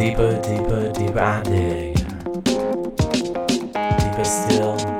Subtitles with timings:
[0.00, 1.94] deeper, deeper, deeper I dig.
[4.00, 4.99] Deeper still,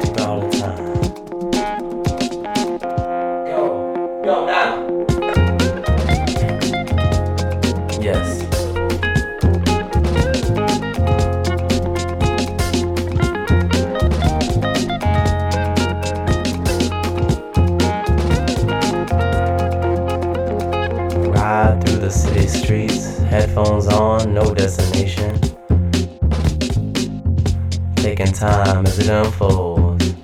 [28.40, 30.14] time as it unfolds.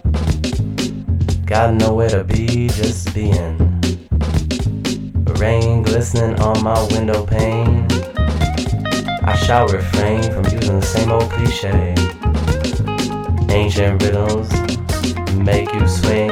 [1.44, 3.58] Got nowhere to be, just being.
[5.38, 7.86] Rain glistening on my window pane.
[9.22, 11.94] I shall refrain from using the same old cliche.
[13.54, 14.50] Ancient riddles
[15.34, 16.30] make you swing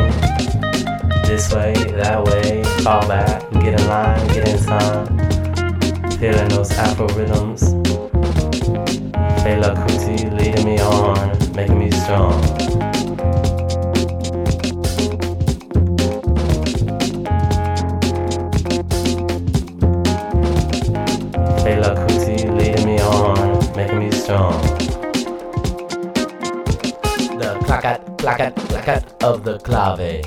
[1.26, 5.06] this way, that way, fall back, get in line, get in time.
[6.18, 7.74] Feeling those Afro rhythms.
[9.44, 12.36] Fela Kuti leading me on, making me strong.
[21.64, 24.60] Fela Kuti leading me on, making me strong.
[27.40, 30.20] The clacat, clacat, clacat of the clave.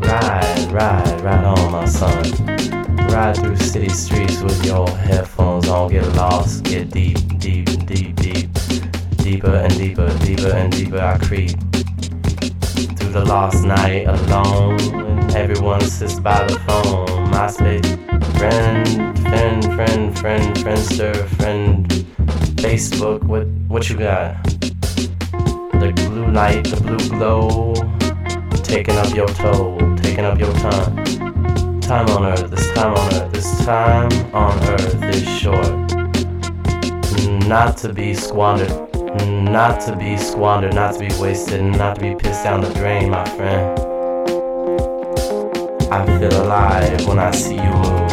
[0.00, 2.77] Ride, ride, ride on, my son.
[3.18, 5.90] Ride through city streets with your headphones on.
[5.90, 8.48] Get lost, get deep, deep, deep, deep.
[9.16, 11.50] Deeper and deeper, deeper and deeper I creep.
[12.96, 14.78] Through the lost night alone.
[15.34, 17.08] Everyone sits by the phone.
[17.32, 17.88] MySpace,
[18.38, 18.86] friend,
[19.22, 21.88] friend, friend, friend, friendster, friend.
[22.62, 24.40] Facebook, what, what you got?
[24.44, 27.74] The blue light, the blue glow
[28.62, 31.27] taking up your toll, taking up your time.
[31.88, 35.66] Time on earth, this time on earth, this time on earth is short.
[37.48, 38.68] Not to be squandered,
[39.24, 43.08] not to be squandered, not to be wasted, not to be pissed down the drain,
[43.08, 43.78] my friend.
[45.90, 48.12] I feel alive when I see you move,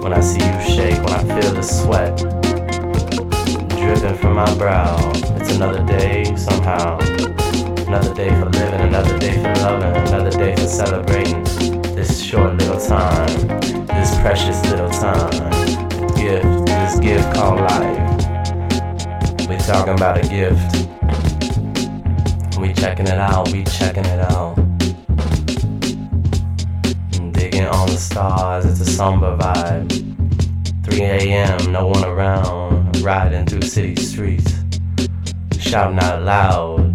[0.00, 2.16] when I see you shake, when I feel the sweat
[3.80, 4.96] dripping from my brow.
[5.40, 7.00] It's another day somehow.
[7.88, 12.80] Another day for living, another day for loving, another day for celebrating this short little
[12.80, 13.28] time,
[13.88, 15.50] this precious little time.
[16.16, 19.46] Gift, this gift called life.
[19.46, 20.88] We talking about a gift.
[22.58, 24.54] We checking it out, we checking it out.
[27.32, 29.90] Digging on the stars, it's a somber vibe.
[30.86, 34.54] 3 a.m., no one around, riding through city streets,
[35.58, 36.89] shouting out loud.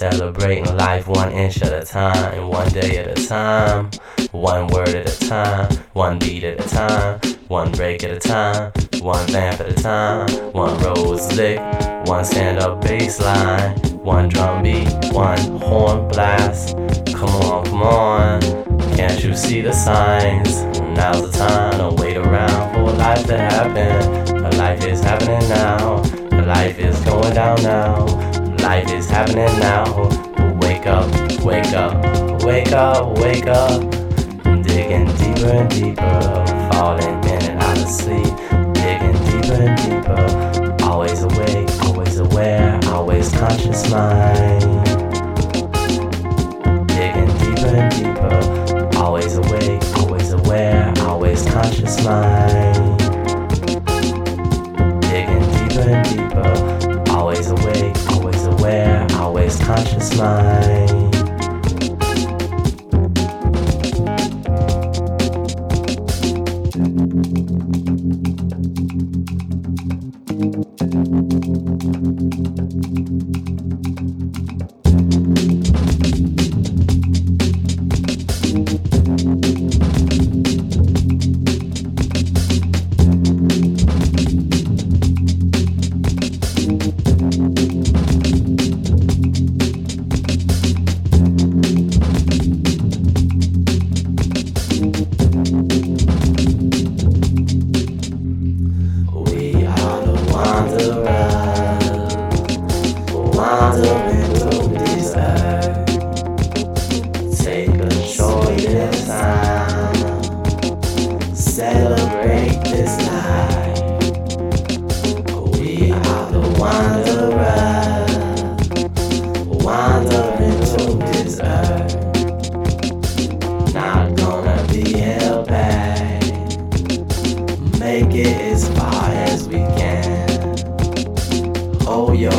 [0.00, 3.90] Celebrating life one inch at a time, one day at a time,
[4.30, 8.72] one word at a time, one beat at a time, one break at a time,
[9.02, 11.58] one vamp at a time, one Rhodes lick,
[12.06, 16.76] one stand up bass line, one drum beat, one horn blast.
[17.14, 18.40] Come on, come on,
[18.96, 20.62] can't you see the signs?
[20.96, 24.34] Now's the time, don't wait around for life to happen.
[24.46, 25.96] A life is happening now,
[26.32, 27.89] a life is going down now.
[29.00, 29.86] Is happening now.
[30.60, 31.08] Wake up,
[31.42, 33.80] wake up, wake up, wake up.
[34.62, 38.49] Digging deeper and deeper, falling in and out of sleep.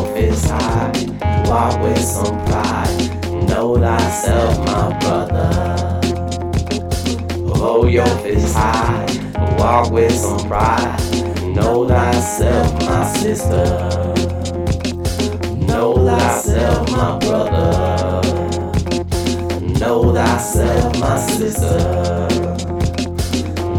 [0.02, 0.92] Hold your fist high,
[1.46, 3.48] walk with some pride.
[3.48, 6.02] Know thyself, my brother.
[7.56, 9.06] Hold your fist high,
[9.60, 11.00] walk with some pride.
[11.56, 14.14] Know thyself, my sister.
[15.68, 18.22] Know thyself, my brother.
[19.80, 22.28] Know thyself, my sister.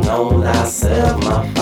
[0.05, 1.62] Know thyself, my father.